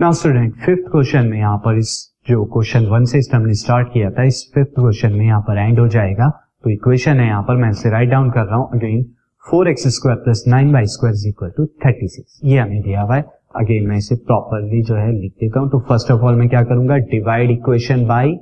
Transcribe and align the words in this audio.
Now 0.00 0.12
student 0.12 0.54
fifth 0.54 0.90
question 0.92 1.26
में 1.26 1.36
यहाँ 1.38 1.58
पर 1.64 1.76
इस 1.78 1.90
जो 2.28 2.44
क्वेश्चन 2.44 2.86
वन 2.86 3.04
से 3.04 3.18
हमने 3.34 3.54
स्टार्ट 3.54 3.88
किया 3.88 4.10
था, 4.10 4.22
इस 4.22 4.50
फिफ्थ 4.54 4.70
क्वेश्चन 4.70 5.12
में 5.12 5.24
यहाँ 5.26 5.40
पर 5.40 5.58
एंड 5.58 5.78
हो 5.80 5.86
जाएगा। 5.88 6.28
तो 6.64 6.70
इक्वेशन 6.70 7.20
है 7.20 7.26
यहाँ 7.26 7.42
पर, 7.42 7.56
मैं 7.56 7.70
इसे 7.70 7.90
राइट 7.90 8.10
डाउन 8.10 8.30
कर 8.30 8.44
रहा 8.44 8.56
हूँ। 8.56 8.68
Again 8.74 9.04
four 9.44 9.68
x 9.68 9.86
square 9.88 10.18
plus 10.18 10.44
nine 10.48 10.72
y 10.72 10.86
square 10.86 11.28
equal 11.28 11.50
to 11.56 11.66
thirty 11.86 12.08
six 12.08 12.40
ये 12.44 12.58
हमें 12.58 12.82
दिया 12.82 13.02
हुआ 13.02 13.16
है। 13.16 13.22
अगेन 13.56 13.86
मैं 13.88 13.96
इसे 13.96 14.16
प्रॉपरली 14.24 14.82
जो 14.82 14.94
है 14.94 15.12
लिख 15.12 15.32
देता 15.40 15.60
हूँ। 15.60 15.70
तो 15.70 15.80
फ़र्स्ट 15.88 16.10
ऑफ़ 16.10 16.22
ऑल 16.22 16.34
मैं 16.34 16.48
क्या 16.48 16.62
करूँगा? 16.64 16.96
Divide 17.14 17.50
equation 17.50 18.04
by 18.06 18.34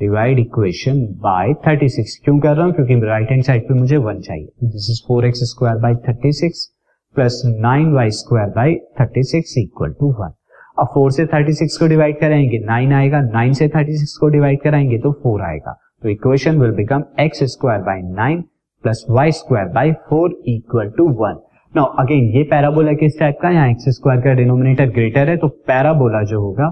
divide 0.00 0.38
equation 0.38 1.04
by 1.22 1.54
36 1.66 2.16
क्यों 2.24 2.38
कर 2.38 2.56
रहा 2.56 2.66
हूँ? 2.66 2.74
क्योंकि 2.74 3.00
राइट 3.06 3.30
हैंड 3.30 3.42
साइड 3.42 3.68
पे 3.68 3.74
मुझे 3.74 3.96
वन 3.96 4.20
चाहिए। 4.20 4.48
This 4.64 4.90
is 4.90 5.02
four 5.08 5.26
x 5.26 5.50
square 5.50 5.82
by 5.82 5.94
thirty 6.08 6.32
six 6.34 6.70
plus 7.16 7.42
nine 7.46 7.92
y 7.92 8.10
square 8.20 8.48
by 8.56 8.76
thirty 9.00 9.22
six 9.32 9.58
equal 9.58 9.92
to 10.00 10.14
one 10.20 10.34
अब 10.76 10.86
फोर 10.94 11.10
से 11.12 11.24
थर्टी 11.26 11.52
सिक्स 11.52 11.76
को 11.78 11.86
डिवाइड 11.86 12.18
कराएँगे 12.20 12.58
नाइन 12.58 12.92
आएगा 12.92 13.20
नाइन 13.22 13.52
से 13.52 13.68
थर्टी 13.68 13.96
सिक्स 13.96 14.16
को 14.16 14.28
डिवाइड 14.28 14.60
कराएँगे 14.60 14.98
तो 14.98 15.12
फोर 15.22 15.42
आएगा। 15.42 15.72
तो 16.02 16.08
equation 16.08 16.60
will 16.60 16.70
become 16.74 17.04
x 17.20 17.42
square 17.52 17.80
by 17.80 18.00
nine 18.04 18.40
plus 18.84 19.04
y 19.10 19.32
square 19.32 19.68
by 19.74 19.92
four 20.08 20.30
equal 20.48 20.90
to 20.96 21.08
one 21.20 21.38
now 21.72 21.94
again 21.98 22.24
ये 22.36 22.42
पैराबोला 22.50 22.92
किस 22.94 23.18
टाइप 23.18 23.38
का 23.42 23.50
यहाँ 23.50 23.70
एक्स 23.70 23.88
स्क्वायर 23.96 24.20
का 24.20 24.32
डिनोमिनेटर 24.32 24.90
ग्रेटर 24.90 25.28
है 25.28 25.36
तो 25.36 25.48
पैराबोला 25.68 26.22
जो 26.22 26.40
होगा 26.40 26.70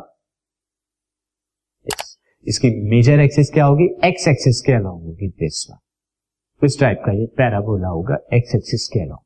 इस, 1.87 2.19
इसकी 2.46 2.71
मेजर 2.91 3.21
एक्सिस 3.21 3.51
क्या 3.51 3.65
होगी? 3.65 3.84
एक्स 4.05 4.27
एक्सिस 4.29 4.60
के 4.60 4.73
अलाउंग 4.73 5.05
होगी 5.05 5.29
दिस 5.29 5.66
वन 5.71 6.66
इस 6.66 6.79
टाइप 6.80 7.02
का 7.07 7.12
ये 7.12 7.27
पैराबोला 7.38 7.88
होगा? 7.88 8.16
एक्स 8.32 8.55
एक्सिस 8.55 8.88
के 8.88 9.01
अलाउंग 9.01 9.24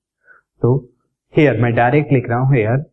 तो 0.63 0.77
हेयर 1.35 1.61
मैं 1.63 1.75
डायरेक्ट 1.75 2.13
लिख 2.13 2.29
रहा 2.29 2.39
हूँ 2.39 2.55
हेयर 2.55 2.85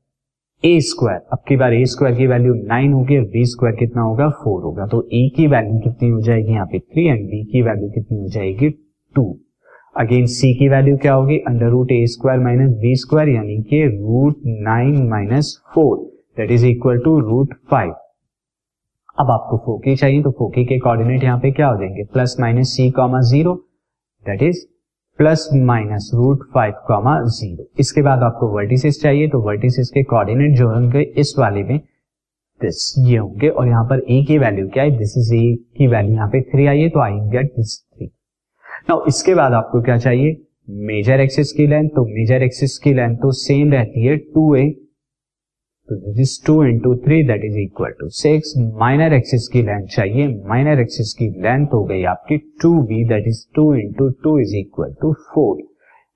ए 0.63 0.79
स्क्वायर 0.81 1.19
अब 1.33 1.39
की 1.47 1.55
बार 1.57 1.73
ए 1.73 1.85
स्क्वायर 1.85 2.15
की 2.15 2.25
वैल्यू 2.27 2.53
नाइन 2.57 2.91
होगी 2.93 3.17
और 3.17 3.23
बी 3.23 3.43
स्क्वायर 3.45 3.75
कितना 3.75 4.01
होगा? 4.01 4.27
फोर 4.43 4.61
होगा। 4.63 4.85
तो 4.87 5.01
ए 5.13 5.27
की 5.35 5.47
वैल्यू 5.47 5.79
कितनी 5.79 6.09
हो 6.09 6.21
जाएगी 6.21 6.53
यहाँ 6.53 6.65
पे 6.65 6.79
थ्री 6.79 7.05
एंड 7.05 7.25
बी 7.29 7.43
की 7.45 7.61
वैल्यू 7.61 7.89
कितनी 7.89 8.17
हो 8.19 8.27
जाएगी? 8.27 8.69
टू 9.15 9.23
अगेन 9.95 10.25
सी 10.25 10.53
की 10.59 10.69
वैल्यू 10.69 10.97
क्या 10.97 11.13
होगी? 11.13 11.37
Under 11.47 11.69
root 11.69 11.91
A 11.91 12.05
square 12.07 12.39
minus 12.39 12.71
B 12.81 12.95
square 12.95 13.29
यानी 13.29 13.61
कि 13.69 13.83
root 13.87 14.35
nine 14.45 15.07
minus 15.09 15.53
four 15.75 15.97
that 16.37 16.51
is 16.51 16.65
equal 16.65 16.99
to 17.05 17.19
root 17.19 17.53
five 17.71 17.93
अब 19.19 19.31
आपको 19.31 19.57
फोकी 19.65 19.95
चाहिए 19.95 20.21
तो 20.23 20.31
फोकी 20.31 20.65
के 20.65 20.79
कोऑर्डिनेट 20.79 21.23
यहाँ 21.23 21.39
पे 21.39 21.51
क्या 21.51 21.67
हो 21.67 21.75
जाएँगे? 21.79 22.03
Plus 22.03 22.35
minus 22.39 22.75
C 22.75 22.89
comma 22.91 23.21
zero 23.31 23.55
that 24.25 24.43
is 24.43 24.65
plus 25.19 25.47
minus 25.55 26.09
root 26.13 26.43
five 26.53 26.73
comma 26.87 27.19
zero. 27.23 27.65
इसके 27.79 28.01
बाद 28.01 28.23
आपको 28.23 28.47
वर्टिसेस 28.49 28.99
चाहिए 29.01 29.27
तो 29.27 29.41
वर्टिसेस 29.41 29.89
के 29.93 30.03
कोऑर्डिनेट 30.03 30.55
जो 30.57 30.69
होंगे 30.69 31.01
इस 31.01 31.33
वाले 31.39 31.63
में 31.63 31.77
दिस 32.61 32.93
ये 32.99 33.17
होंगे, 33.17 33.49
और 33.49 33.67
यहाँ 33.67 33.83
पर 33.85 33.99
ए 34.01 34.23
की 34.27 34.37
वैल्यू 34.37 34.67
क्या 34.69 34.83
है? 34.83 34.97
दिस 34.97 35.17
इज़ 35.17 35.33
ए 35.35 35.55
की 35.77 35.87
वैल्यू 35.87 36.13
यहाँ 36.13 36.27
पे 36.29 36.41
थ्री 36.43 36.65
आई 36.67 36.81
है 36.81 36.89
तो 36.89 36.99
I 36.99 37.19
get 37.31 37.53
this 37.57 37.77
three 37.79 38.05
now 38.89 39.05
इसके 39.07 39.35
बाद 39.35 39.53
आपको 39.53 39.81
क्या 39.81 39.97
चाहिए? 39.97 40.37
मेजर 40.87 41.19
एक्सिस 41.19 41.51
की 41.51 41.67
लेंथ 41.67 41.89
तो 41.89 42.05
मेजर 42.05 42.43
एक्सिस 42.43 42.77
की 42.77 42.93
लेंथ 42.93 43.17
तो 43.17 43.31
सेम 43.37 43.71
रहती 43.71 44.05
है 44.05 44.17
टू 44.17 44.53
ए 44.55 44.69
तो 45.89 45.95
this 45.95 46.19
is 46.19 46.45
two 46.45 46.53
into 46.63 46.95
three 47.05 47.21
that 47.27 47.41
is 47.45 47.57
equal 47.59 47.91
to 47.99 48.07
six 48.17 48.53
minor 48.79 49.13
axis 49.13 49.47
की 49.53 49.61
लेंथ 49.61 49.87
चाहिए। 49.95 50.27
माइनर 50.49 50.79
एक्सिस 50.81 51.13
की 51.13 51.27
लेंथ 51.43 51.73
हो 51.73 51.83
गई 51.85 52.03
आपकी 52.11 52.37
two 52.61 52.71
B 52.83 53.03
that 53.09 53.27
is 53.27 53.43
two 53.55 53.73
into 53.75 54.09
two 54.23 54.37
is 54.39 54.55
equal 54.57 54.93
to 55.01 55.11
four 55.33 55.57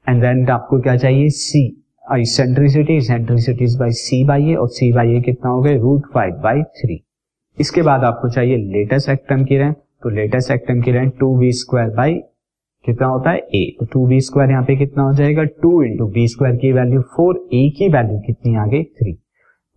and 0.08 0.22
then 0.22 0.48
आपको 0.50 0.80
क्या 0.82 0.96
चाहिए? 0.98 1.30
Eccentricity 2.26 3.00
eccentricity 3.02 3.64
is 3.64 3.78
by 3.80 3.92
C 4.04 4.24
by 4.26 4.50
A 4.52 4.56
और 4.56 4.70
सी 4.70 4.92
बाई 4.94 5.16
ए 5.16 5.22
कितना 5.22 5.52
हो 5.52 5.62
गया 5.62 5.78
रूट 5.82 6.08
फाइव 6.14 6.40
बाई 6.44 6.64
थ्री 6.80 7.00
इसके 7.58 7.82
बाद 7.82 8.04
आपको 8.04 8.30
चाहिए 8.30 8.58
लेटेस्ट 8.74 9.10
एक्टम 9.10 9.44
की 9.46 9.58
लेंथ 9.58 9.74
तो 9.74 10.10
लेटेस्ट 10.16 10.52
एक्टम 10.52 10.82
की 10.82 10.92
length 10.92 11.12
two 11.20 11.36
B 11.38 11.52
square 11.60 11.90
by 11.96 12.16
कितना 12.86 13.08
होता 13.08 13.32
है? 13.32 13.38
ए 13.38 13.76
तो 13.80 13.86
टू 13.94 14.08
बी 14.08 14.20
स्क्वायर 14.22 14.52
यहाँ 14.52 14.64
पे 14.66 14.76
कितना 14.76 15.04
हो 15.04 15.14
जाएगा? 15.14 15.44
टू 15.44 15.82
इंटू 15.84 16.08
बी 16.10 16.28
स्क्वायर 16.28 16.56
की 16.56 16.72
वैल्यू 16.74 17.02
फोर 17.16 17.48
ए 17.54 17.70
की 17.78 17.90
वैल्यू 17.90 18.20
कितनी 18.28 18.56
आ 18.56 18.66
गई? 18.66 18.84
थ्री 18.84 19.18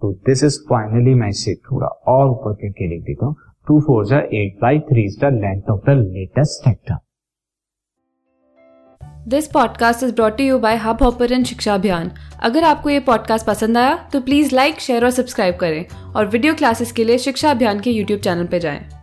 तो 0.02 0.12
दिस 0.26 0.44
इज़ 0.44 0.58
फाइनली 0.60 1.14
मैं 1.14 1.28
इसे 1.28 1.54
थोड़ा 1.54 1.86
और 1.86 2.28
ऊपर 2.28 2.52
करके 2.52 2.88
लिख 2.88 3.02
देता 3.04 3.26
हूँ। 3.26 3.36
टू 3.68 3.80
फोर 3.80 4.06
जा 4.06 4.18
eight 4.34 4.58
by 4.62 4.78
three 4.80 5.04
is 5.04 5.18
the 5.20 5.32
length 5.34 5.70
of 5.70 5.80
the 5.86 5.96
latest 5.98 6.64
sector 6.64 6.98
this 9.28 9.46
podcast 9.46 10.02
is 10.02 10.14
brought 10.14 10.40
you 10.40 10.58
by 10.58 10.76
hubhopper 11.02 11.42
Shiksha 11.44 11.74
Abhiyan 11.74 12.10
अगर 12.42 12.64
आपको 12.64 12.90
ये 12.90 13.00
पॉडकास्ट 13.00 13.46
पसंद 13.46 13.78
आया 13.78 13.96
तो 14.12 14.20
प्लीज़ 14.20 14.54
लाइक 14.54 14.80
शेयर 14.80 15.04
और 15.04 15.10
सब्सक्राइब 15.10 15.56
करें। 15.56 15.84
और 16.16 16.26
वीडियो 16.26 16.54
क्लासेस 16.54 16.92
के 16.92 17.04
लिए 17.04 17.18
शिक्षा 17.18 17.50
अभियान 17.50 17.80
के 17.80 17.90
यूट्यूब 17.90 18.20
चैनल 18.20 18.46
पर 18.46 18.58
जाएँ। 18.58 18.99